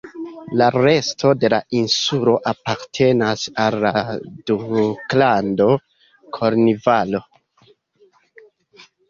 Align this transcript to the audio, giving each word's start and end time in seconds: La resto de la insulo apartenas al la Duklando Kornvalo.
La 0.59 0.67
resto 0.75 1.33
de 1.43 1.49
la 1.53 1.59
insulo 1.79 2.33
apartenas 2.51 3.43
al 3.65 3.77
la 3.87 3.93
Duklando 4.51 5.69
Kornvalo. 6.39 7.23